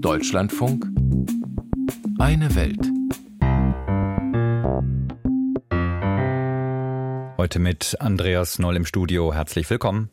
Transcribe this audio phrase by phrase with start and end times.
[0.00, 0.86] Deutschlandfunk
[2.18, 2.80] Eine Welt.
[7.38, 9.32] Heute mit Andreas Noll im Studio.
[9.32, 10.10] Herzlich willkommen.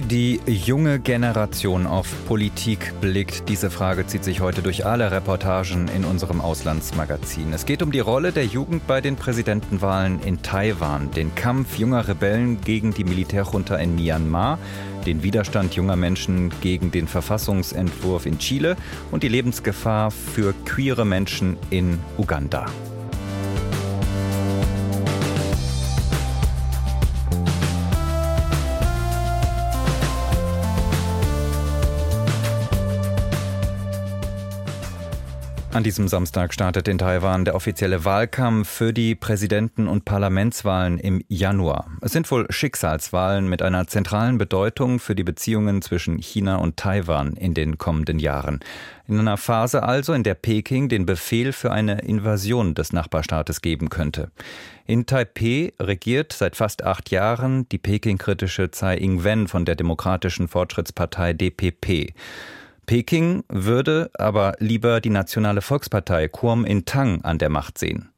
[0.00, 5.88] Wie die junge Generation auf Politik blickt, diese Frage zieht sich heute durch alle Reportagen
[5.88, 7.52] in unserem Auslandsmagazin.
[7.52, 12.08] Es geht um die Rolle der Jugend bei den Präsidentenwahlen in Taiwan, den Kampf junger
[12.08, 14.58] Rebellen gegen die Militärjunta in Myanmar,
[15.04, 18.76] den Widerstand junger Menschen gegen den Verfassungsentwurf in Chile
[19.10, 22.64] und die Lebensgefahr für queere Menschen in Uganda.
[35.80, 41.24] An diesem Samstag startet in Taiwan der offizielle Wahlkampf für die Präsidenten- und Parlamentswahlen im
[41.28, 41.86] Januar.
[42.02, 47.32] Es sind wohl Schicksalswahlen mit einer zentralen Bedeutung für die Beziehungen zwischen China und Taiwan
[47.32, 48.60] in den kommenden Jahren.
[49.08, 53.88] In einer Phase also, in der Peking den Befehl für eine Invasion des Nachbarstaates geben
[53.88, 54.30] könnte.
[54.84, 61.32] In Taipeh regiert seit fast acht Jahren die Peking-kritische Tsai Ing-wen von der Demokratischen Fortschrittspartei
[61.32, 62.12] DPP.
[62.90, 68.10] Peking würde aber lieber die Nationale Volkspartei Kuomintang an der Macht sehen.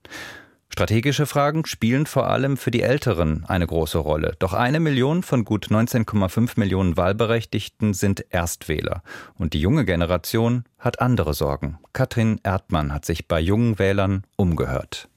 [0.70, 4.34] Strategische Fragen spielen vor allem für die Älteren eine große Rolle.
[4.39, 9.03] Doch eine Million von gut 19,5 Millionen Wahlberechtigten sind Erstwähler.
[9.34, 11.78] Und die junge Generation hat andere Sorgen.
[11.93, 15.11] Katrin Erdmann hat sich bei jungen Wählern umgehört.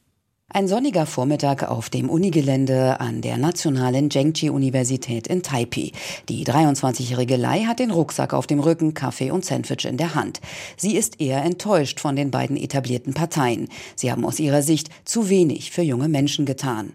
[0.55, 5.91] Ein sonniger Vormittag auf dem Unigelände an der Nationalen Zhengji-Universität in Taipei.
[6.29, 10.39] Die 23-jährige Lai hat den Rucksack auf dem Rücken, Kaffee und Sandwich in der Hand.
[10.77, 13.67] Sie ist eher enttäuscht von den beiden etablierten Parteien.
[13.97, 16.93] Sie haben aus ihrer Sicht zu wenig für junge Menschen getan.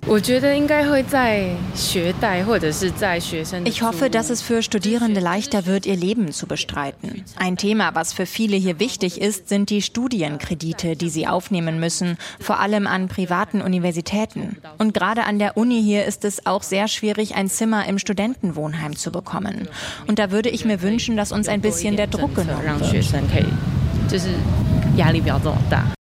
[3.65, 7.27] Ich hoffe, dass es für Studierende leichter wird, ihr Leben zu bestreiten.
[7.37, 12.17] Ein Thema, was für viele hier wichtig ist, sind die Studienkredite, die sie aufnehmen müssen,
[12.41, 14.57] vor allem an privaten privaten Universitäten.
[14.79, 18.97] Und gerade an der Uni hier ist es auch sehr schwierig, ein Zimmer im Studentenwohnheim
[18.97, 19.69] zu bekommen.
[20.07, 23.15] Und da würde ich mir wünschen, dass uns ein bisschen der Druck genommen wird.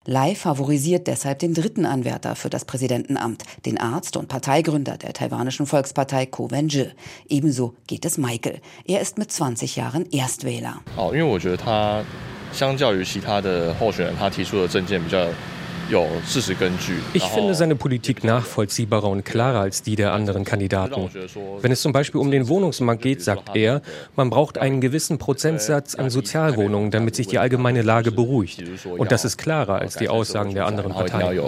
[0.06, 5.66] Lai favorisiert deshalb den dritten Anwärter für das Präsidentenamt, den Arzt und Parteigründer der taiwanischen
[5.66, 6.88] Volkspartei Ko Wen-je.
[7.28, 8.60] Ebenso geht es Michael.
[8.84, 10.80] Er ist mit 20 Jahren Erstwähler.
[12.52, 12.76] 相
[15.89, 21.09] 较于其他的候选人，他提出的政见比较 ich finde seine Politik nachvollziehbarer und klarer als die der anderen Kandidaten.
[21.61, 23.81] Wenn es zum Beispiel um den Wohnungsmarkt geht, sagt er,
[24.15, 28.63] man braucht einen gewissen Prozentsatz an Sozialwohnungen, damit sich die allgemeine Lage beruhigt.
[28.97, 31.39] Und das ist klarer als die Aussagen der anderen Parteien.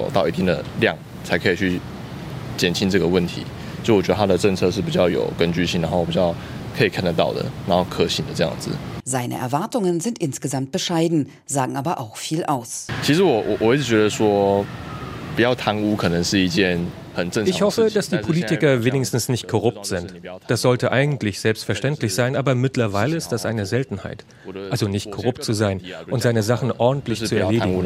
[2.58, 3.44] 减轻这个问题，
[3.84, 6.34] 就我觉得他的政策是比较有根据性，然后比较
[6.76, 8.72] 可以看得到的，然后可行的这样子。
[9.05, 12.87] Seine Erwartungen sind insgesamt bescheiden, sagen aber auch viel aus.
[17.45, 20.15] Ich hoffe, dass die Politiker wenigstens nicht korrupt sind.
[20.47, 24.25] Das sollte eigentlich selbstverständlich sein, aber mittlerweile ist das eine Seltenheit.
[24.71, 27.85] Also nicht korrupt zu sein und seine Sachen ordentlich zu erledigen.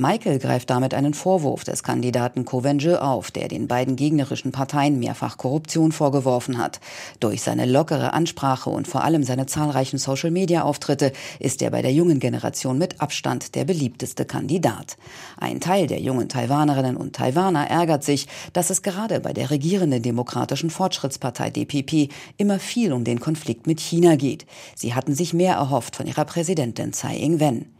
[0.00, 5.38] Michael greift damit einen Vorwurf des Kandidaten Covenge auf, der den beiden gegnerischen Parteien mehrfach
[5.38, 6.78] Korruption vorgeworfen hat.
[7.18, 12.20] Durch seine lockere Ansprache und vor allem seine zahlreichen Social-Media-Auftritte ist er bei der jungen
[12.20, 14.96] Generation mit Abstand der beliebteste Kandidat.
[15.36, 20.02] Ein Teil der jungen Taiwanerinnen und Taiwaner ärgert sich, dass es gerade bei der regierenden
[20.02, 24.46] Demokratischen Fortschrittspartei DPP immer viel um den Konflikt mit China geht.
[24.76, 27.77] Sie hatten sich mehr erhofft von ihrer Präsidentin Tsai Ing-wen.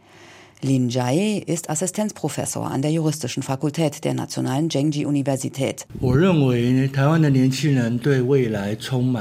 [0.62, 5.86] Lin Jae ist Assistenzprofessor an der Juristischen Fakultät der Nationalen Zhengji-Universität.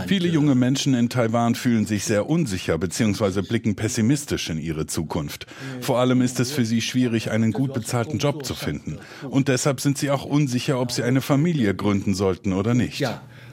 [0.08, 3.42] Viele junge Menschen in Taiwan fühlen sich sehr unsicher bzw.
[3.42, 5.46] blicken pessimistisch in ihre Zukunft.
[5.82, 9.00] Vor allem ist es für sie schwierig, einen gut bezahlten Job zu finden.
[9.30, 13.06] Und deshalb sind sie auch unsicher, ob sie eine Familie gründen sollten oder nicht.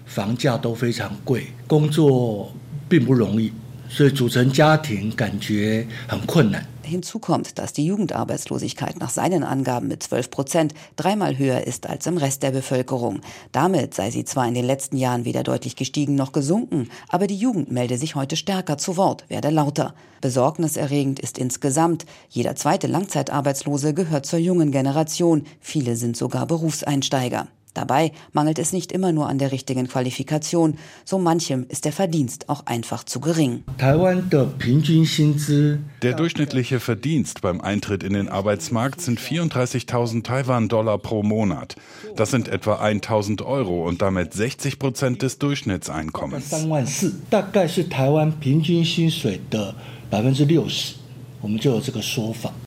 [0.07, 2.53] 房价都非常贵，工作
[2.89, 3.53] 并不容易，
[3.89, 6.67] 所以组成家庭感觉很困难。
[6.86, 12.08] Hinzu kommt, dass die Jugendarbeitslosigkeit nach seinen Angaben mit 12 Prozent dreimal höher ist als
[12.08, 13.22] im Rest der Bevölkerung.
[13.52, 17.36] Damit sei sie zwar in den letzten Jahren weder deutlich gestiegen noch gesunken, aber die
[17.36, 19.94] Jugend melde sich heute stärker zu Wort, werde lauter.
[20.22, 27.48] Besorgniserregend ist insgesamt, jeder zweite Langzeitarbeitslose gehört zur jungen Generation, viele sind sogar Berufseinsteiger.
[27.76, 30.78] Dabei mangelt es nicht immer nur an der richtigen Qualifikation.
[31.04, 33.64] So manchem ist der Verdienst auch einfach zu gering.
[36.02, 41.76] Der durchschnittliche Verdienst beim Eintritt in den Arbeitsmarkt sind 34.000 Taiwan-Dollar pro Monat.
[42.16, 46.50] Das sind etwa 1.000 Euro und damit 60 Prozent des Durchschnittseinkommens.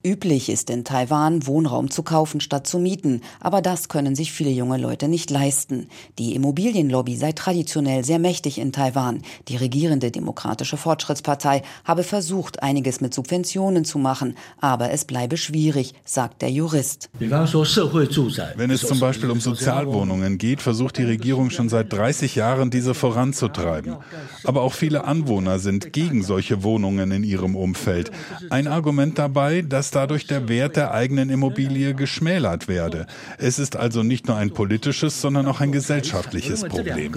[0.04, 3.22] Üblich ist in Taiwan, Wohnraum zu kaufen statt zu mieten.
[3.40, 5.88] Aber das können sich viele junge Leute nicht leisten.
[6.18, 9.22] Die Immobilienlobby sei traditionell sehr mächtig in Taiwan.
[9.48, 14.36] Die regierende Demokratische Fortschrittspartei habe versucht, einiges mit Subventionen zu machen.
[14.60, 17.10] Aber es bleibe schwierig, sagt der Jurist.
[17.18, 22.94] Wenn es zum Beispiel um Sozialwohnungen geht, versucht die Regierung schon seit 30 Jahren, diese
[22.94, 23.96] voranzutreiben.
[24.44, 28.10] Aber auch viele Anwohner sind gegen solche Wohnungen in ihrem Umfeld.
[28.50, 33.06] Ein Argument dabei, dass dadurch der Wert der eigenen Immobilie geschmälert werde.
[33.38, 37.12] Es ist also nicht nur ein politisches, sondern auch ein gesellschaftliches Problem.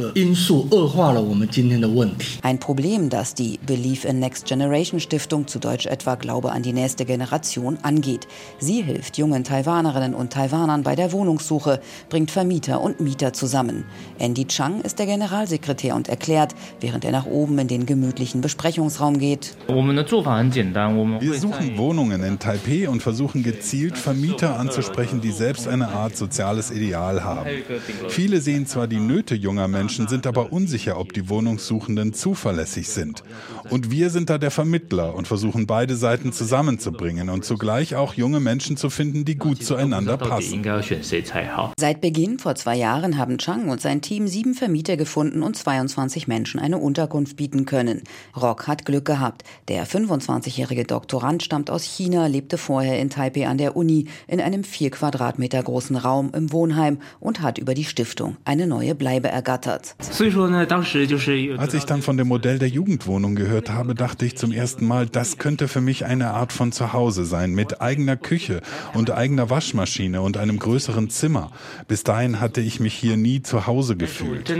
[2.41, 6.73] Ein Problem, das die Believe in Next Generation Stiftung, zu Deutsch etwa Glaube an die
[6.73, 8.27] nächste Generation, angeht.
[8.59, 13.85] Sie hilft jungen Taiwanerinnen und Taiwanern bei der Wohnungssuche, bringt Vermieter und Mieter zusammen.
[14.19, 19.17] Andy Chang ist der Generalsekretär und erklärt, während er nach oben in den gemütlichen Besprechungsraum
[19.19, 19.55] geht.
[19.67, 26.71] Wir suchen Wohnungen in Taipei und versuchen gezielt Vermieter anzusprechen, die selbst eine Art soziales
[26.71, 27.49] Ideal haben.
[28.09, 33.23] Viele sehen zwar die Nöte junger Menschen, sind aber unsicher, ob die Wohnungssuchenden zuverlässig sind.
[33.69, 38.39] Und wir sind da der Vermittler und versuchen beide Seiten zusammenzubringen und zugleich auch junge
[38.39, 40.63] Menschen zu finden, die gut zueinander passen.
[41.77, 46.27] Seit Beginn vor zwei Jahren haben Chang und sein Team sieben Vermieter gefunden und 22
[46.27, 48.03] Menschen eine Unterkunft bieten können.
[48.39, 49.43] Rock hat Glück gehabt.
[49.67, 50.85] Der 25-jährige
[51.21, 55.61] Doktorand stammt aus China, lebte vorher in Taipei an der Uni in einem vier Quadratmeter
[55.61, 59.95] großen Raum im Wohnheim und hat über die Stiftung eine neue Bleibe ergattert.
[59.99, 65.05] Als ich dann von dem Modell der Jugendwohnung gehört habe, dachte ich zum ersten Mal,
[65.05, 68.61] das könnte für mich eine Art von Zuhause sein, mit eigener Küche
[68.95, 71.51] und eigener Waschmaschine und einem größeren Zimmer.
[71.87, 74.51] Bis dahin hatte ich mich hier nie zu Hause gefühlt.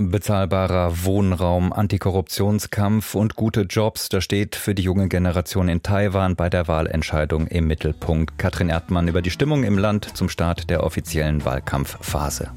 [0.00, 6.48] Bezahlbarer Wohnraum, Antikorruptionskampf und gute Jobs, das steht für die junge Generation in Taiwan bei
[6.48, 8.38] der Wahlentscheidung im Mittelpunkt.
[8.38, 12.52] Katrin Erdmann über die Stimmung im Land zum Start der offiziellen Wahlkampfphase.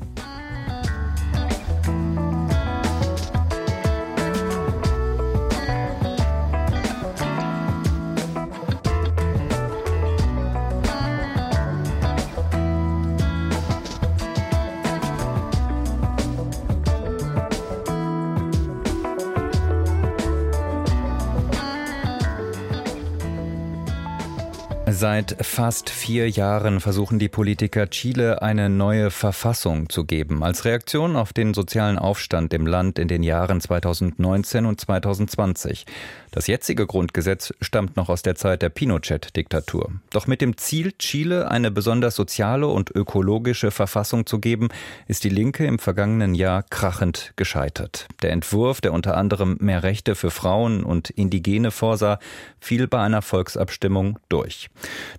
[25.01, 31.15] Seit fast vier Jahren versuchen die Politiker Chile eine neue Verfassung zu geben, als Reaktion
[31.15, 35.88] auf den sozialen Aufstand im Land in den Jahren 2019 und 2020.
[36.30, 39.92] Das jetzige Grundgesetz stammt noch aus der Zeit der Pinochet-Diktatur.
[40.12, 44.69] Doch mit dem Ziel, Chile eine besonders soziale und ökologische Verfassung zu geben,
[45.07, 48.07] ist die Linke im vergangenen Jahr krachend gescheitert.
[48.21, 52.19] Der Entwurf, der unter anderem mehr Rechte für Frauen und Indigene vorsah,
[52.59, 54.69] fiel bei einer Volksabstimmung durch.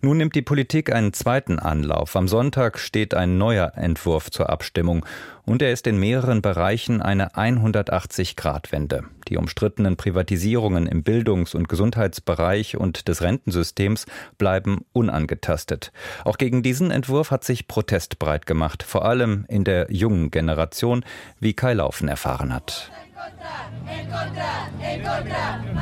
[0.01, 2.17] Nun nimmt die Politik einen zweiten Anlauf.
[2.17, 5.05] Am Sonntag steht ein neuer Entwurf zur Abstimmung
[5.45, 9.05] und er ist in mehreren Bereichen eine 180-Grad-Wende.
[9.33, 14.05] Die umstrittenen Privatisierungen im Bildungs- und Gesundheitsbereich und des Rentensystems
[14.37, 15.91] bleiben unangetastet.
[16.27, 21.03] Auch gegen diesen Entwurf hat sich Protest breit gemacht, vor allem in der jungen Generation,
[21.41, 22.93] wie Kai Laufen erfahren hat.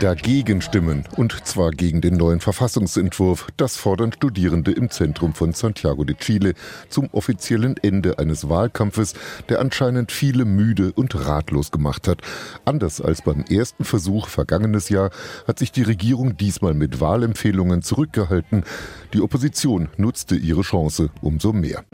[0.00, 3.48] Dagegen stimmen, und zwar gegen den neuen Verfassungsentwurf.
[3.56, 6.54] Das fordern Studierende im Zentrum von Santiago de Chile
[6.88, 9.14] zum offiziellen Ende eines Wahlkampfes,
[9.48, 12.22] der anscheinend viele müde und ratlos gemacht hat.
[12.64, 15.10] Anders als beim ersten Versuch vergangenes Jahr
[15.46, 18.64] hat sich die Regierung diesmal mit Wahlempfehlungen zurückgehalten.
[19.12, 21.84] Die Opposition nutzte ihre Chance umso mehr.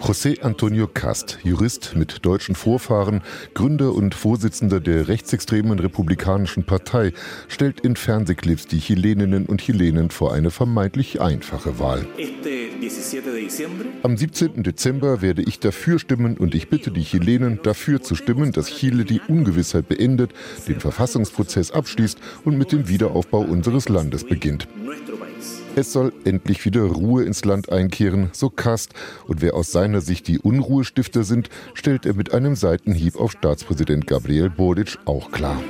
[0.00, 3.22] José Antonio Cast, Jurist mit deutschen Vorfahren,
[3.54, 7.12] Gründer und Vorsitzender der rechtsextremen Republikanischen Partei,
[7.48, 12.06] stellt in Fernsehclips die Chileninnen und Chilenen vor eine vermeintlich einfache Wahl.
[14.02, 14.62] Am 17.
[14.62, 19.04] Dezember werde ich dafür stimmen und ich bitte die Chilenen dafür zu stimmen, dass Chile
[19.04, 20.32] die Ungewissheit beendet,
[20.68, 24.68] den Verfassungsprozess abschließt und mit dem Wiederaufbau unseres Landes beginnt.
[25.78, 28.94] Es soll endlich wieder Ruhe ins Land einkehren, so Kast.
[29.28, 34.08] Und wer aus seiner Sicht die Unruhestifter sind, stellt er mit einem Seitenhieb auf Staatspräsident
[34.08, 35.62] Gabriel Boric auch klar.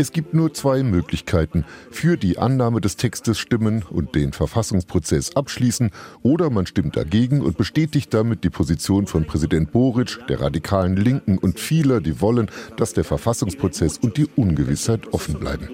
[0.00, 1.64] Es gibt nur zwei Möglichkeiten.
[1.90, 5.90] Für die Annahme des Textes stimmen und den Verfassungsprozess abschließen
[6.22, 11.38] oder man stimmt dagegen und bestätigt damit die Position von Präsident Boric, der radikalen Linken
[11.38, 15.68] und vieler, die wollen, dass der Verfassungsprozess und die Ungewissheit offen bleiben.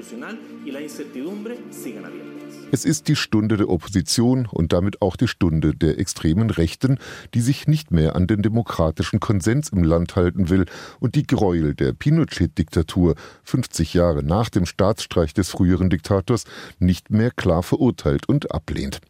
[2.73, 6.99] Es ist die Stunde der Opposition und damit auch die Stunde der extremen Rechten,
[7.33, 10.67] die sich nicht mehr an den demokratischen Konsens im Land halten will
[11.01, 16.45] und die Gräuel der Pinochet-Diktatur 50 Jahre nach dem Staatsstreich des früheren Diktators
[16.79, 19.01] nicht mehr klar verurteilt und ablehnt.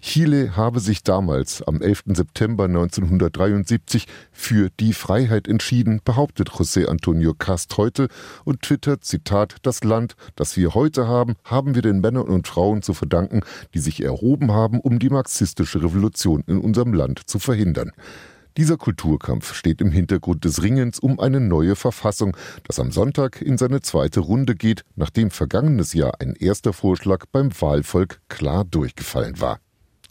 [0.00, 2.04] Chile habe sich damals am 11.
[2.08, 8.08] September 1973 für die Freiheit entschieden, behauptet José Antonio Cast heute
[8.44, 12.82] und twittert, Zitat, das Land, das wir heute haben, haben wir den Männern und Frauen
[12.82, 13.40] zu verdanken,
[13.74, 17.92] die sich erhoben haben, um die marxistische Revolution in unserem Land zu verhindern.
[18.56, 23.58] Dieser Kulturkampf steht im Hintergrund des Ringens um eine neue Verfassung, das am Sonntag in
[23.58, 29.58] seine zweite Runde geht, nachdem vergangenes Jahr ein erster Vorschlag beim Wahlvolk klar durchgefallen war.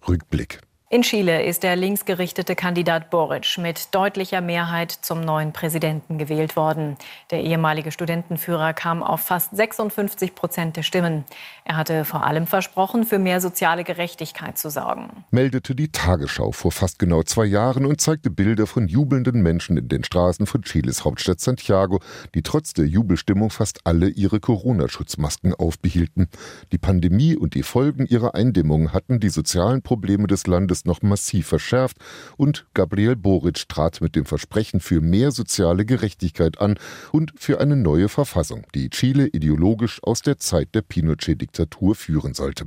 [0.09, 0.59] Rückblick.
[0.93, 6.97] In Chile ist der linksgerichtete Kandidat Boric mit deutlicher Mehrheit zum neuen Präsidenten gewählt worden.
[7.31, 11.25] Der ehemalige Studentenführer kam auf fast 56 Prozent der Stimmen.
[11.65, 15.23] Er hatte vor allem versprochen, für mehr soziale Gerechtigkeit zu sorgen.
[15.31, 19.87] Meldete die Tagesschau vor fast genau zwei Jahren und zeigte Bilder von jubelnden Menschen in
[19.87, 22.01] den Straßen von Chiles Hauptstadt Santiago,
[22.35, 26.27] die trotz der Jubelstimmung fast alle ihre Corona-Schutzmasken aufbehielten.
[26.73, 31.47] Die Pandemie und die Folgen ihrer Eindämmung hatten die sozialen Probleme des Landes noch massiv
[31.47, 31.97] verschärft
[32.35, 36.75] und Gabriel Boric trat mit dem Versprechen für mehr soziale Gerechtigkeit an
[37.13, 41.52] und für eine neue Verfassung, die Chile ideologisch aus der Zeit der Pinochet-Diktatur
[41.95, 42.65] führen sollte.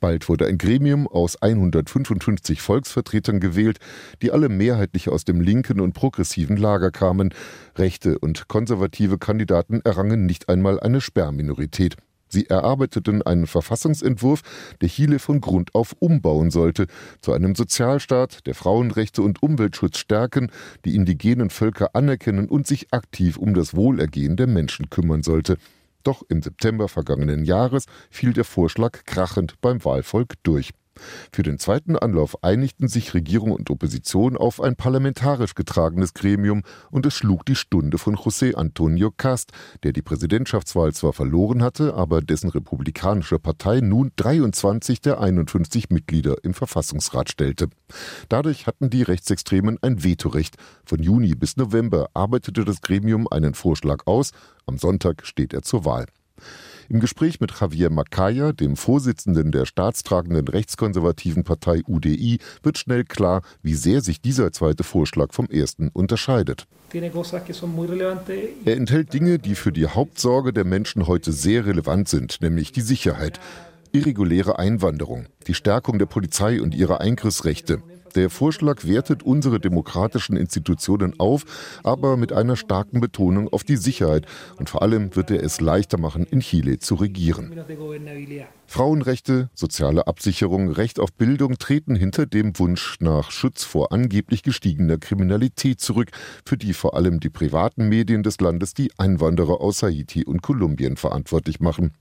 [0.00, 3.78] Bald wurde ein Gremium aus 155 Volksvertretern gewählt,
[4.22, 7.34] die alle mehrheitlich aus dem linken und progressiven Lager kamen.
[7.76, 11.96] Rechte und konservative Kandidaten errangen nicht einmal eine Sperrminorität.
[12.28, 14.42] Sie erarbeiteten einen Verfassungsentwurf,
[14.82, 16.86] der Chile von Grund auf umbauen sollte,
[17.20, 20.50] zu einem Sozialstaat, der Frauenrechte und Umweltschutz stärken,
[20.84, 25.56] die indigenen Völker anerkennen und sich aktiv um das Wohlergehen der Menschen kümmern sollte.
[26.08, 30.70] Doch im September vergangenen Jahres fiel der Vorschlag krachend beim Wahlvolk durch.
[31.32, 37.06] Für den zweiten Anlauf einigten sich Regierung und Opposition auf ein parlamentarisch getragenes Gremium und
[37.06, 39.52] es schlug die Stunde von José Antonio Cast,
[39.82, 46.36] der die Präsidentschaftswahl zwar verloren hatte, aber dessen republikanische Partei nun 23 der 51 Mitglieder
[46.42, 47.68] im Verfassungsrat stellte.
[48.28, 50.56] Dadurch hatten die Rechtsextremen ein Vetorecht.
[50.84, 54.32] Von Juni bis November arbeitete das Gremium einen Vorschlag aus,
[54.66, 56.06] am Sonntag steht er zur Wahl.
[56.90, 63.42] Im Gespräch mit Javier Macaya, dem Vorsitzenden der staatstragenden rechtskonservativen Partei UDI, wird schnell klar,
[63.62, 66.66] wie sehr sich dieser zweite Vorschlag vom ersten unterscheidet.
[68.64, 72.80] Er enthält Dinge, die für die Hauptsorge der Menschen heute sehr relevant sind, nämlich die
[72.80, 73.38] Sicherheit,
[73.92, 77.82] irreguläre Einwanderung, die Stärkung der Polizei und ihre Eingriffsrechte,
[78.18, 81.44] der Vorschlag wertet unsere demokratischen Institutionen auf,
[81.84, 84.26] aber mit einer starken Betonung auf die Sicherheit.
[84.56, 87.52] Und vor allem wird er es leichter machen, in Chile zu regieren.
[88.70, 94.98] Frauenrechte, soziale Absicherung, Recht auf Bildung treten hinter dem Wunsch nach Schutz vor angeblich gestiegener
[94.98, 96.10] Kriminalität zurück,
[96.44, 100.98] für die vor allem die privaten Medien des Landes die Einwanderer aus Haiti und Kolumbien
[100.98, 101.94] verantwortlich machen.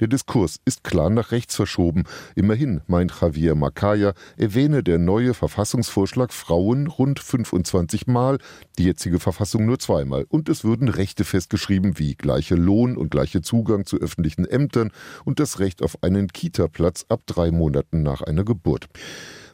[0.00, 2.02] Der Diskurs ist klar nach rechts verschoben.
[2.34, 8.38] Immerhin, meint Javier Macaya, erwähne der neue Verfassungsvorschlag Frauen rund 25 Mal,
[8.76, 10.26] die jetzige Verfassung nur zweimal.
[10.28, 14.90] Und es würden Rechte festgeschrieben wie gleicher Lohn und gleicher Zugang zu öffentlichen Ämtern
[15.24, 18.88] und das Recht auf einen Kita-Platz ab drei Monaten nach einer Geburt.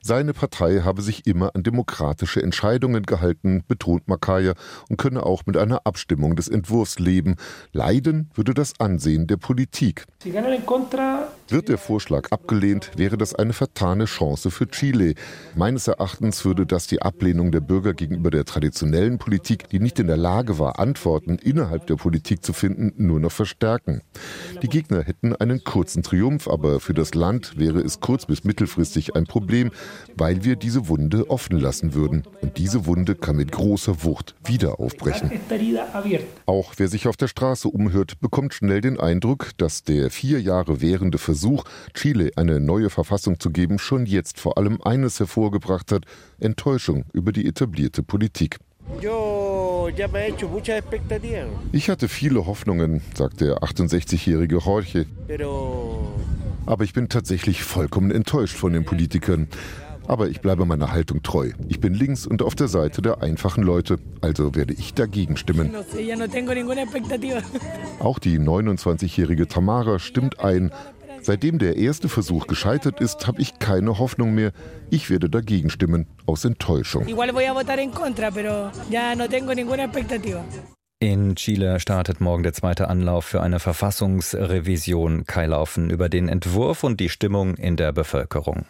[0.06, 4.52] Seine Partei habe sich immer an demokratische Entscheidungen gehalten, betont Makaya,
[4.90, 7.36] und könne auch mit einer Abstimmung des Entwurfs leben.
[7.72, 10.04] Leiden würde das Ansehen der Politik.
[11.48, 15.14] Wird der Vorschlag abgelehnt, wäre das eine vertane Chance für Chile.
[15.54, 20.06] Meines Erachtens würde das die Ablehnung der Bürger gegenüber der traditionellen Politik, die nicht in
[20.06, 24.02] der Lage war, Antworten innerhalb der Politik zu finden, nur noch verstärken.
[24.62, 29.16] Die Gegner hätten einen kurzen Triumph, aber für das Land wäre es kurz- bis mittelfristig
[29.16, 29.70] ein Problem,
[30.16, 32.22] weil wir diese Wunde offen lassen würden.
[32.40, 35.30] Und diese Wunde kann mit großer Wucht wieder aufbrechen.
[36.46, 40.80] Auch wer sich auf der Straße umhört, bekommt schnell den Eindruck, dass der vier Jahre
[40.80, 46.04] währende Versuch, Chile eine neue Verfassung zu geben, schon jetzt vor allem eines hervorgebracht hat,
[46.40, 48.58] Enttäuschung über die etablierte Politik.
[51.72, 55.06] Ich hatte viele Hoffnungen, sagt der 68-jährige Jorge.
[56.66, 59.48] Aber ich bin tatsächlich vollkommen enttäuscht von den Politikern.
[60.06, 61.50] Aber ich bleibe meiner Haltung treu.
[61.68, 65.74] Ich bin links und auf der Seite der einfachen Leute, also werde ich dagegen stimmen.
[68.00, 70.72] Auch die 29-jährige Tamara stimmt ein.
[71.22, 74.52] Seitdem der erste Versuch gescheitert ist, habe ich keine Hoffnung mehr.
[74.90, 77.06] Ich werde dagegen stimmen, aus Enttäuschung.
[81.00, 85.24] In Chile startet morgen der zweite Anlauf für eine Verfassungsrevision.
[85.24, 88.66] Kai Laufen über den Entwurf und die Stimmung in der Bevölkerung.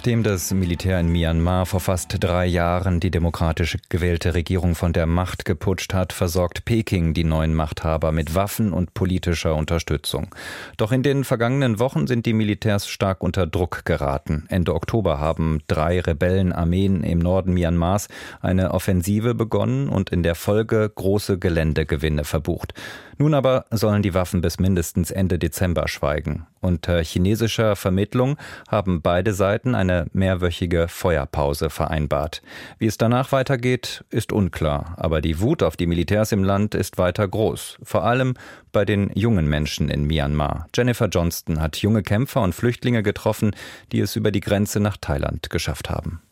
[0.00, 5.04] Nachdem das Militär in Myanmar vor fast drei Jahren die demokratisch gewählte Regierung von der
[5.04, 10.34] Macht geputscht hat, versorgt Peking die neuen Machthaber mit Waffen und politischer Unterstützung.
[10.78, 14.46] Doch in den vergangenen Wochen sind die Militärs stark unter Druck geraten.
[14.48, 18.08] Ende Oktober haben drei Rebellenarmeen im Norden Myanmars
[18.40, 22.72] eine Offensive begonnen und in der Folge große Geländegewinne verbucht.
[23.20, 26.46] Nun aber sollen die Waffen bis mindestens Ende Dezember schweigen.
[26.62, 32.40] Unter chinesischer Vermittlung haben beide Seiten eine mehrwöchige Feuerpause vereinbart.
[32.78, 36.96] Wie es danach weitergeht, ist unklar, aber die Wut auf die Militärs im Land ist
[36.96, 38.36] weiter groß, vor allem
[38.72, 40.66] bei den jungen Menschen in Myanmar.
[40.74, 43.54] Jennifer Johnston hat junge Kämpfer und Flüchtlinge getroffen,
[43.92, 46.22] die es über die Grenze nach Thailand geschafft haben.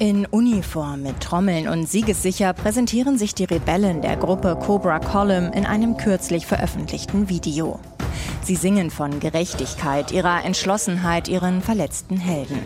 [0.00, 5.66] In Uniform mit Trommeln und siegessicher präsentieren sich die Rebellen der Gruppe Cobra Column in
[5.66, 7.78] einem kürzlich veröffentlichten Video.
[8.42, 12.58] Sie singen von Gerechtigkeit, ihrer Entschlossenheit, ihren verletzten Helden.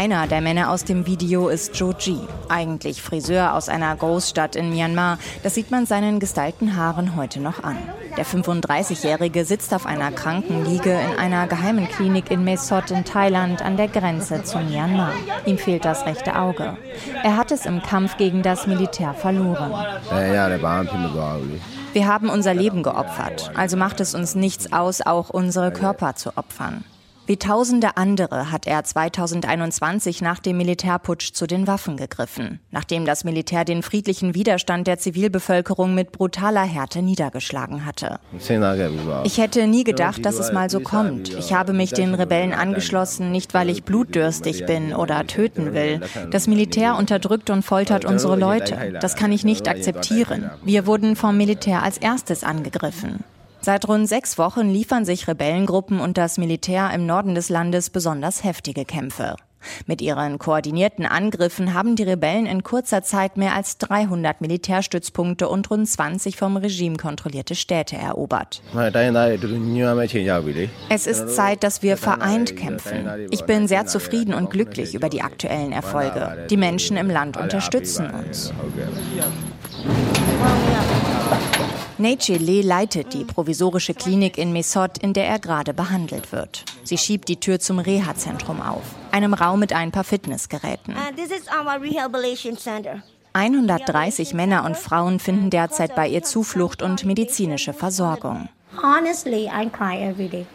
[0.00, 5.18] Einer der Männer aus dem Video ist Joji, eigentlich Friseur aus einer Großstadt in Myanmar.
[5.42, 7.76] Das sieht man seinen gestylten Haaren heute noch an.
[8.16, 13.60] Der 35-Jährige sitzt auf einer Krankenliege in einer geheimen Klinik in Mae Sot in Thailand
[13.60, 15.12] an der Grenze zu Myanmar.
[15.44, 16.78] Ihm fehlt das rechte Auge.
[17.22, 19.74] Er hat es im Kampf gegen das Militär verloren.
[21.92, 26.38] Wir haben unser Leben geopfert, also macht es uns nichts aus, auch unsere Körper zu
[26.38, 26.84] opfern.
[27.30, 33.22] Wie tausende andere hat er 2021 nach dem Militärputsch zu den Waffen gegriffen, nachdem das
[33.22, 38.18] Militär den friedlichen Widerstand der Zivilbevölkerung mit brutaler Härte niedergeschlagen hatte.
[39.22, 41.28] Ich hätte nie gedacht, dass es mal so kommt.
[41.28, 46.00] Ich habe mich den Rebellen angeschlossen, nicht weil ich blutdürstig bin oder töten will.
[46.32, 48.98] Das Militär unterdrückt und foltert unsere Leute.
[49.00, 50.50] Das kann ich nicht akzeptieren.
[50.64, 53.22] Wir wurden vom Militär als erstes angegriffen.
[53.62, 58.42] Seit rund sechs Wochen liefern sich Rebellengruppen und das Militär im Norden des Landes besonders
[58.42, 59.36] heftige Kämpfe.
[59.86, 65.70] Mit ihren koordinierten Angriffen haben die Rebellen in kurzer Zeit mehr als 300 Militärstützpunkte und
[65.70, 68.62] rund 20 vom Regime kontrollierte Städte erobert.
[70.88, 73.28] Es ist Zeit, dass wir vereint kämpfen.
[73.30, 76.46] Ich bin sehr zufrieden und glücklich über die aktuellen Erfolge.
[76.48, 78.54] Die Menschen im Land unterstützen uns.
[82.00, 86.64] Neche Le leitet die provisorische Klinik in Mesot, in der er gerade behandelt wird.
[86.82, 90.94] Sie schiebt die Tür zum Reha-Zentrum auf, einem Raum mit ein paar Fitnessgeräten.
[93.34, 98.48] 130 Männer und Frauen finden derzeit bei ihr Zuflucht und medizinische Versorgung.
[98.82, 100.46] Honestly, I cry every day.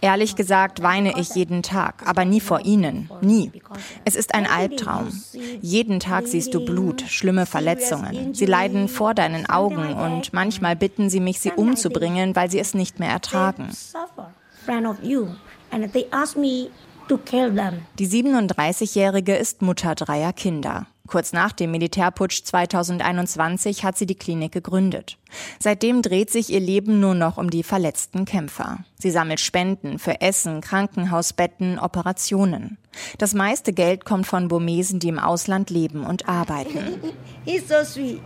[0.00, 3.10] Ehrlich gesagt weine ich jeden Tag, aber nie vor ihnen.
[3.20, 3.50] Nie.
[4.04, 5.08] Es ist ein Albtraum.
[5.60, 8.34] Jeden Tag siehst du Blut, schlimme Verletzungen.
[8.34, 12.74] Sie leiden vor deinen Augen und manchmal bitten sie mich, sie umzubringen, weil sie es
[12.74, 13.70] nicht mehr ertragen.
[17.98, 20.86] Die 37-Jährige ist Mutter dreier Kinder.
[21.06, 25.18] Kurz nach dem Militärputsch 2021 hat sie die Klinik gegründet.
[25.58, 28.78] Seitdem dreht sich ihr Leben nur noch um die verletzten Kämpfer.
[28.98, 32.78] Sie sammelt Spenden für Essen, Krankenhausbetten, Operationen.
[33.18, 37.00] Das meiste Geld kommt von Burmesen, die im Ausland leben und arbeiten.
[37.44, 38.20] He's so sweet.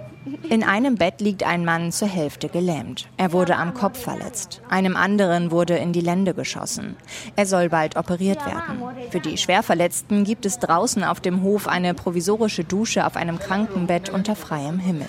[0.51, 3.09] In einem Bett liegt ein Mann zur Hälfte gelähmt.
[3.17, 4.61] Er wurde am Kopf verletzt.
[4.69, 6.97] Einem anderen wurde in die Lände geschossen.
[7.37, 8.83] Er soll bald operiert werden.
[9.11, 14.11] Für die Schwerverletzten gibt es draußen auf dem Hof eine provisorische Dusche auf einem Krankenbett
[14.11, 15.07] unter freiem Himmel.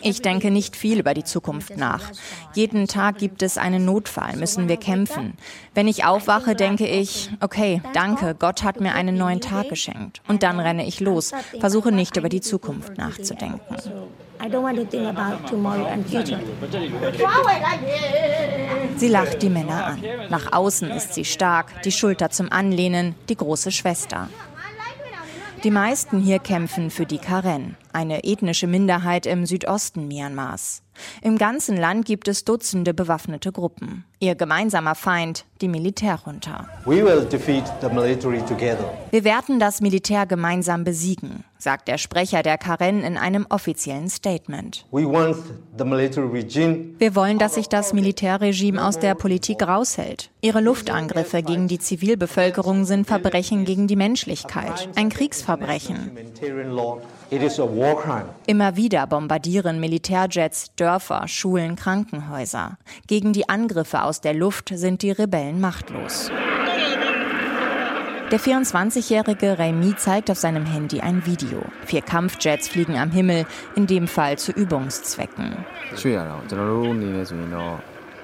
[0.00, 2.10] Ich denke nicht viel über die Zukunft nach.
[2.54, 5.34] Jeden Tag gibt es einen Notfall, müssen wir kämpfen.
[5.74, 10.20] Wenn ich aufwache, denke ich, okay, danke, Gott hat mir einen neuen Tag geschenkt.
[10.26, 13.76] Und dann renne ich los, versuche nicht über die Zukunft Zukunft nachzudenken.
[18.96, 20.02] Sie lacht die Männer an.
[20.30, 24.28] Nach außen ist sie stark, die Schulter zum Anlehnen, die große Schwester.
[25.62, 30.82] Die meisten hier kämpfen für die Karen, eine ethnische Minderheit im Südosten Myanmars.
[31.22, 34.04] Im ganzen Land gibt es Dutzende bewaffnete Gruppen.
[34.20, 36.68] Ihr gemeinsamer Feind, die Militärjunta.
[36.84, 37.04] Wir
[39.24, 44.84] werden das Militär gemeinsam besiegen, sagt der Sprecher der Karen in einem offiziellen Statement.
[44.92, 45.08] Wir
[47.14, 50.30] wollen, dass sich das Militärregime aus der Politik raushält.
[50.40, 56.10] Ihre Luftangriffe gegen die Zivilbevölkerung sind Verbrechen gegen die Menschlichkeit, ein Kriegsverbrechen.
[58.46, 62.76] Immer wieder bombardieren Militärjets Dörfer, Schulen, Krankenhäuser.
[63.06, 66.30] Gegen die Angriffe aus der Luft sind die Rebellen machtlos.
[68.30, 71.62] Der 24-jährige Raimi zeigt auf seinem Handy ein Video.
[71.86, 75.56] Vier Kampfjets fliegen am Himmel, in dem Fall zu Übungszwecken.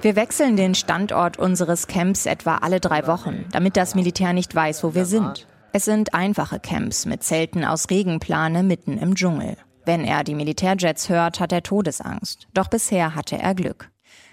[0.01, 4.83] Wir wechseln den Standort unseres Camps etwa alle drei Wochen, damit das Militär nicht weiß,
[4.83, 5.47] wo wir sind.
[5.71, 9.55] Es sind einfache Camps mit Zelten aus Regenplane mitten im Dschungel.
[9.85, 12.47] Wenn er die Militärjets hört, hat er Todesangst.
[12.53, 13.89] Doch bisher hatte er Glück.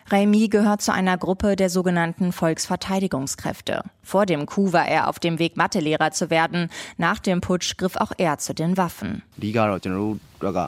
[0.09, 3.83] Raimi gehört zu einer Gruppe der sogenannten Volksverteidigungskräfte.
[4.03, 6.71] Vor dem Coup war er auf dem Weg, Mathelehrer zu werden.
[6.97, 9.23] Nach dem Putsch griff auch er zu den Waffen.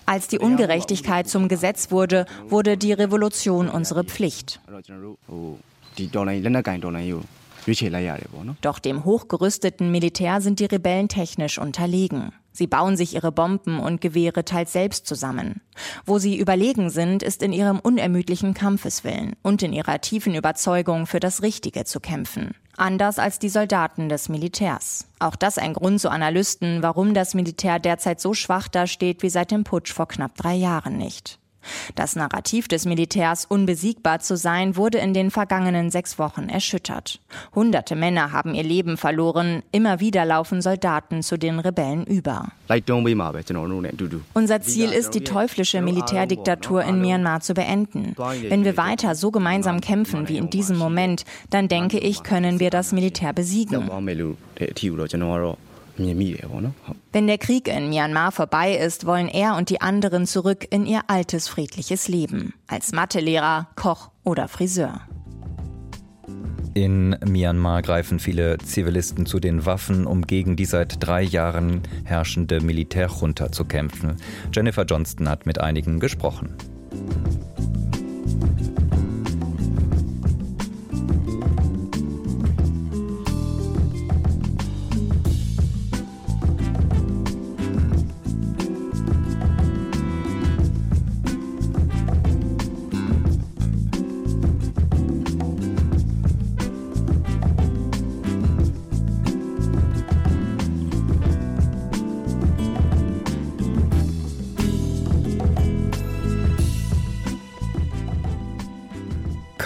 [0.06, 4.60] Als die Ungerechtigkeit zum Gesetz wurde, wurde die Revolution unsere Pflicht.
[8.60, 12.32] Doch dem hochgerüsteten Militär sind die Rebellen technisch unterlegen.
[12.50, 15.60] Sie bauen sich ihre Bomben und Gewehre teils selbst zusammen.
[16.04, 21.20] Wo sie überlegen sind, ist in ihrem unermüdlichen Kampfeswillen und in ihrer tiefen Überzeugung, für
[21.20, 22.56] das Richtige zu kämpfen.
[22.76, 25.06] Anders als die Soldaten des Militärs.
[25.18, 29.50] Auch das ein Grund zu Analysten, warum das Militär derzeit so schwach dasteht wie seit
[29.50, 31.38] dem Putsch vor knapp drei Jahren nicht.
[31.94, 37.20] Das Narrativ des Militärs, unbesiegbar zu sein, wurde in den vergangenen sechs Wochen erschüttert.
[37.54, 39.62] Hunderte Männer haben ihr Leben verloren.
[39.72, 42.48] Immer wieder laufen Soldaten zu den Rebellen über.
[44.34, 48.14] Unser Ziel ist, die teuflische Militärdiktatur in Myanmar zu beenden.
[48.16, 52.70] Wenn wir weiter so gemeinsam kämpfen wie in diesem Moment, dann denke ich, können wir
[52.70, 53.88] das Militär besiegen.
[55.98, 61.02] Wenn der Krieg in Myanmar vorbei ist, wollen er und die anderen zurück in ihr
[61.08, 62.54] altes friedliches Leben.
[62.66, 65.00] Als Mathelehrer, Koch oder Friseur.
[66.74, 72.60] In Myanmar greifen viele Zivilisten zu den Waffen, um gegen die seit drei Jahren herrschende
[72.60, 74.16] Militärjunta zu kämpfen.
[74.52, 76.54] Jennifer Johnston hat mit einigen gesprochen.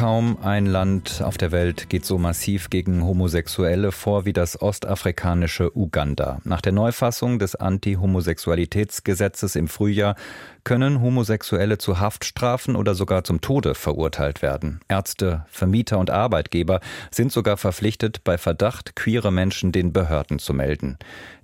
[0.02, 5.78] Kaum ein Land auf der Welt geht so massiv gegen Homosexuelle vor wie das ostafrikanische
[5.78, 6.40] Uganda.
[6.42, 10.16] Nach der Neufassung des Anti-Homosexualitätsgesetzes im Frühjahr
[10.64, 14.80] können Homosexuelle zu Haftstrafen oder sogar zum Tode verurteilt werden.
[14.88, 16.80] Ärzte, Vermieter und Arbeitgeber
[17.12, 20.98] sind sogar verpflichtet, bei Verdacht queere Menschen den Behörden zu melden.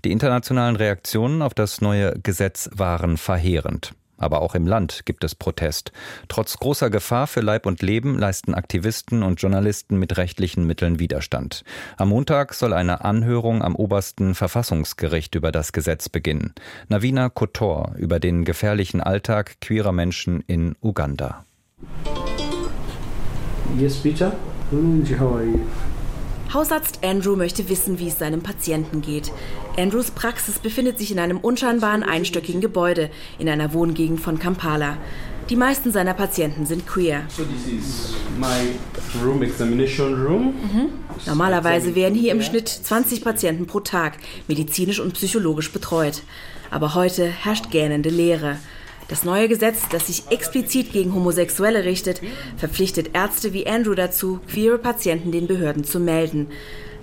[0.04, 3.94] Die internationalen Reaktionen auf das neue Gesetz waren verheerend.
[4.18, 5.92] Aber auch im Land gibt es Protest.
[6.28, 11.64] Trotz großer Gefahr für Leib und Leben leisten Aktivisten und Journalisten mit rechtlichen Mitteln Widerstand.
[11.96, 16.54] Am Montag soll eine Anhörung am obersten Verfassungsgericht über das Gesetz beginnen.
[16.88, 21.44] Navina Kotor über den gefährlichen Alltag queerer Menschen in Uganda.
[23.78, 24.32] Yes, Peter.
[24.70, 25.87] How are you?
[26.52, 29.30] Hausarzt Andrew möchte wissen, wie es seinem Patienten geht.
[29.76, 34.96] Andrews Praxis befindet sich in einem unscheinbaren einstöckigen Gebäude in einer Wohngegend von Kampala.
[35.50, 37.22] Die meisten seiner Patienten sind queer.
[40.54, 40.90] Mhm.
[41.26, 46.22] Normalerweise werden hier im Schnitt 20 Patienten pro Tag medizinisch und psychologisch betreut.
[46.70, 48.58] Aber heute herrscht gähnende Leere.
[49.08, 52.20] Das neue Gesetz, das sich explizit gegen Homosexuelle richtet,
[52.58, 56.48] verpflichtet Ärzte wie Andrew dazu, queere Patienten den Behörden zu melden.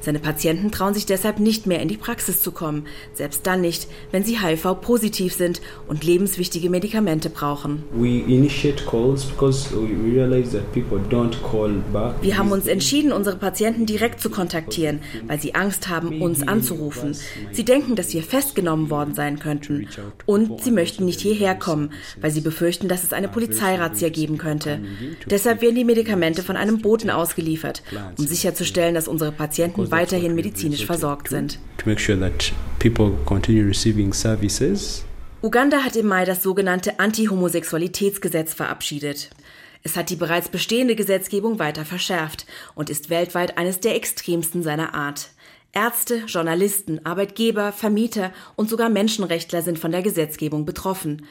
[0.06, 3.88] Seine Patienten trauen sich deshalb nicht mehr in die Praxis zu kommen, selbst dann nicht,
[4.12, 7.84] wenn sie HIV-positiv sind und lebenswichtige Medikamente brauchen.
[12.22, 17.18] Wir haben uns entschieden, unsere Patienten direkt zu kontaktieren, weil sie Angst haben, uns anzurufen.
[17.52, 19.88] Sie denken, dass wir festgenommen worden sein könnten.
[20.28, 21.92] Und sie möchten nicht hierher kommen,
[22.22, 24.82] weil sie befürchten, dass es eine Polizeirazzia geben könnte.
[25.28, 27.82] Deshalb werden die Medikamente von einem Boten ausgeliefert,
[28.20, 31.60] um sicherzustellen, dass unsere Patienten weiterhin medizinisch versorgt sind.
[35.42, 39.30] Uganda hat im Mai das sogenannte Anti-Homosexualitätsgesetz verabschiedet.
[39.84, 44.96] Es hat die bereits bestehende Gesetzgebung weiter verschärft und ist weltweit eines der extremsten seiner
[44.96, 45.30] Art.
[45.72, 51.28] Ärzte, Journalisten, Arbeitgeber, Vermieter und sogar Menschenrechtler sind von der Gesetzgebung betroffen.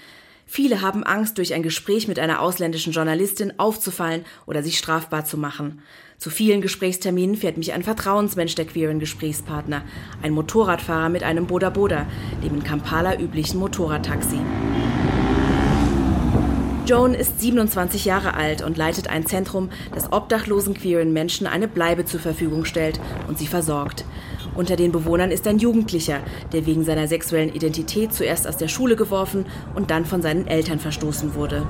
[0.46, 5.38] Viele haben Angst, durch ein Gespräch mit einer ausländischen Journalistin aufzufallen oder sich strafbar zu
[5.38, 5.82] machen.
[6.24, 9.82] Zu vielen Gesprächsterminen fährt mich ein Vertrauensmensch der queeren Gesprächspartner,
[10.22, 12.06] ein Motorradfahrer mit einem Boda Boda,
[12.42, 14.38] dem in Kampala üblichen Motorradtaxi.
[16.86, 22.06] Joan ist 27 Jahre alt und leitet ein Zentrum, das obdachlosen queeren Menschen eine Bleibe
[22.06, 24.06] zur Verfügung stellt und sie versorgt.
[24.54, 26.20] Unter den Bewohnern ist ein Jugendlicher,
[26.54, 30.78] der wegen seiner sexuellen Identität zuerst aus der Schule geworfen und dann von seinen Eltern
[30.78, 31.66] verstoßen wurde.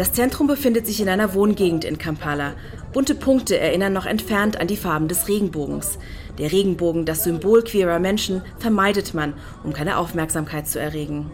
[0.00, 2.54] Das Zentrum befindet sich in einer Wohngegend in Kampala.
[2.94, 5.98] Bunte Punkte erinnern noch entfernt an die Farben des Regenbogens.
[6.38, 11.30] Der Regenbogen, das Symbol queerer Menschen, vermeidet man, um keine Aufmerksamkeit zu erregen.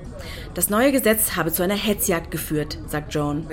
[0.55, 3.47] Das neue Gesetz habe zu einer Hetzjagd geführt, sagt Joan.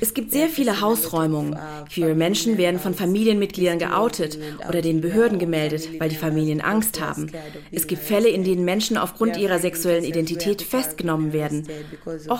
[0.00, 1.56] Es gibt sehr viele Hausräumungen.
[1.92, 7.30] Queere Menschen werden von Familienmitgliedern geoutet oder den Behörden gemeldet, weil die Familien Angst haben.
[7.70, 11.68] Es gibt Fälle, in denen Menschen aufgrund ihrer sexuellen Identität festgenommen werden.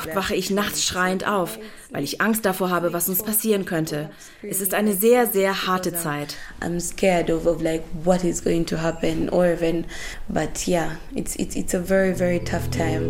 [0.01, 1.59] Oft wache ich nachts schreiend auf,
[1.91, 4.09] weil ich Angst davor habe, was uns passieren könnte.
[4.43, 6.37] Es ist eine sehr, sehr harte Zeit.
[6.63, 9.85] I'm scared of, of like what is going to happen or even
[10.29, 13.01] but yeah it's it's it's a very very tough time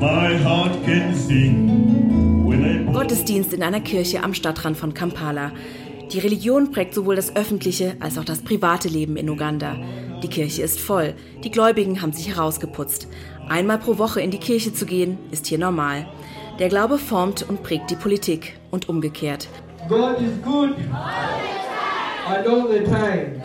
[0.00, 1.84] My heart can sing
[2.92, 5.52] Gottesdienst in einer Kirche am Stadtrand von Kampala.
[6.12, 9.76] Die Religion prägt sowohl das öffentliche als auch das private Leben in Uganda.
[10.22, 11.14] Die Kirche ist voll.
[11.42, 13.08] Die Gläubigen haben sich herausgeputzt.
[13.48, 16.06] Einmal pro Woche in die Kirche zu gehen, ist hier normal.
[16.58, 19.48] Der Glaube formt und prägt die Politik und umgekehrt.
[19.88, 20.70] God is good.
[22.26, 23.42] And all the time.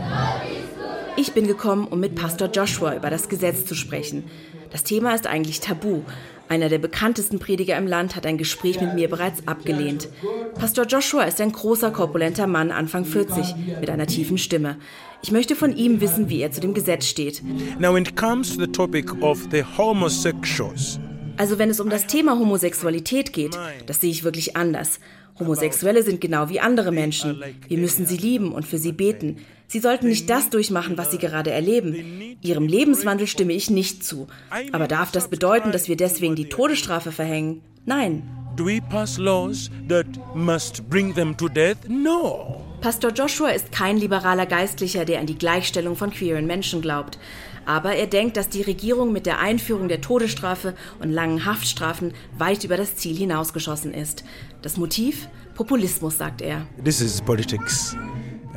[1.18, 4.24] Ich bin gekommen, um mit Pastor Joshua über das Gesetz zu sprechen.
[4.72, 6.04] Das Thema ist eigentlich tabu.
[6.48, 10.08] Einer der bekanntesten Prediger im Land hat ein Gespräch mit mir bereits abgelehnt.
[10.56, 14.78] Pastor Joshua ist ein großer, korpulenter Mann, Anfang 40, mit einer tiefen Stimme.
[15.21, 17.43] Ich möchte von ihm wissen, wie er zu dem Gesetz steht.
[17.79, 20.99] Now, when it comes to the topic of the homosexuals,
[21.36, 24.99] also wenn es um das Thema Homosexualität geht, das sehe ich wirklich anders.
[25.39, 27.41] Homosexuelle sind genau wie andere Menschen.
[27.67, 29.38] Wir müssen sie lieben und für sie beten.
[29.67, 32.38] Sie sollten nicht das durchmachen, was sie gerade erleben.
[32.41, 34.27] Ihrem Lebenswandel stimme ich nicht zu.
[34.71, 37.62] Aber darf das bedeuten, dass wir deswegen die Todesstrafe verhängen?
[37.86, 38.23] Nein.
[38.60, 41.78] Do we pass laws that must bring them to death?
[41.88, 42.65] No.
[42.82, 47.17] Pastor Joshua ist kein liberaler Geistlicher, der an die Gleichstellung von queeren Menschen glaubt.
[47.65, 52.65] Aber er denkt, dass die Regierung mit der Einführung der Todesstrafe und langen Haftstrafen weit
[52.65, 54.26] über das Ziel hinausgeschossen ist.
[54.62, 55.30] Das Motiv?
[55.56, 56.67] Populismus, sagt er.
[56.84, 57.95] This is politics.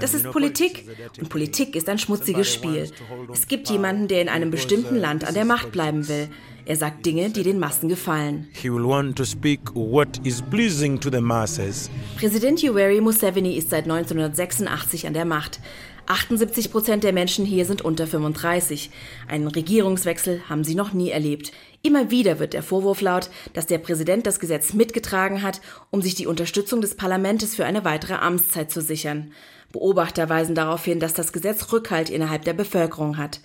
[0.01, 0.85] Das ist Politik
[1.21, 2.91] und Politik ist ein schmutziges Spiel.
[3.33, 6.29] Es gibt jemanden, der in einem bestimmten Land an der Macht bleiben will.
[6.64, 8.46] Er sagt Dinge, die den Massen gefallen.
[12.18, 15.59] Präsident Yoweri Museveni ist seit 1986 an der Macht.
[16.07, 18.90] 78 Prozent der Menschen hier sind unter 35.
[19.29, 21.53] Einen Regierungswechsel haben sie noch nie erlebt.
[21.83, 26.14] Immer wieder wird der Vorwurf laut, dass der Präsident das Gesetz mitgetragen hat, um sich
[26.14, 29.33] die Unterstützung des Parlaments für eine weitere Amtszeit zu sichern.
[29.72, 33.40] Beobachter weisen darauf hin, dass das Gesetz Rückhalt innerhalb der Bevölkerung hat.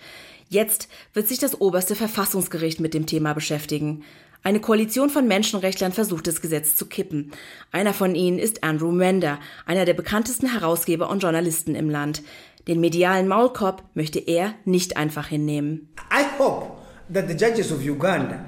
[0.50, 4.04] Jetzt wird sich das oberste Verfassungsgericht mit dem Thema beschäftigen.
[4.44, 7.32] Eine Koalition von Menschenrechtlern versucht das Gesetz zu kippen.
[7.72, 12.22] Einer von ihnen ist Andrew Mender, einer der bekanntesten Herausgeber und Journalisten im Land.
[12.68, 15.90] Den medialen Maulkorb möchte er nicht einfach hinnehmen.
[16.12, 16.68] I hope
[17.14, 18.46] that the judges of Uganda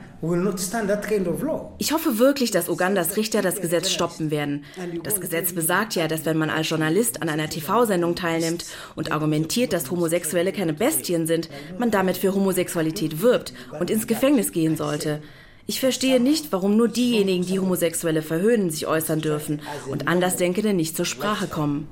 [1.77, 4.65] ich hoffe wirklich, dass Ugandas Richter das Gesetz stoppen werden.
[5.03, 9.71] Das Gesetz besagt ja, dass wenn man als Journalist an einer TV-Sendung teilnimmt und argumentiert,
[9.71, 15.21] dass Homosexuelle keine Bestien sind, man damit für Homosexualität wirbt und ins Gefängnis gehen sollte.
[15.67, 20.97] Ich verstehe nicht, warum nur diejenigen, die Homosexuelle verhöhnen, sich äußern dürfen und Andersdenkende nicht
[20.97, 21.87] zur Sprache kommen.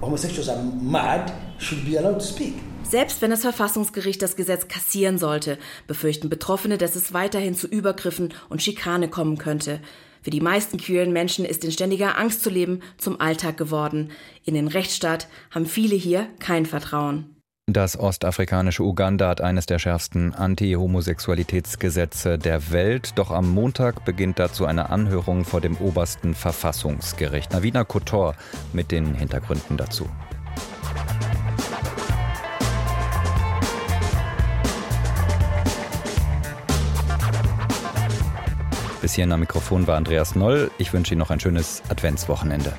[0.00, 2.54] Homosexuals are mad should be allowed to speak.
[2.88, 8.32] Selbst wenn das Verfassungsgericht das Gesetz kassieren sollte, befürchten Betroffene, dass es weiterhin zu Übergriffen
[8.48, 9.80] und Schikane kommen könnte.
[10.22, 14.10] Für die meisten queeren Menschen ist in ständiger Angst zu leben zum Alltag geworden.
[14.44, 17.36] In den Rechtsstaat haben viele hier kein Vertrauen.
[17.68, 23.14] Das ostafrikanische Uganda hat eines der schärfsten Anti-Homosexualitätsgesetze der Welt.
[23.16, 27.52] Doch am Montag beginnt dazu eine Anhörung vor dem obersten Verfassungsgericht.
[27.52, 28.36] Navina Kotor
[28.72, 30.08] mit den Hintergründen dazu.
[39.06, 40.68] Bis hierhin am Mikrofon war Andreas Noll.
[40.78, 42.72] Ich wünsche Ihnen noch ein schönes Adventswochenende.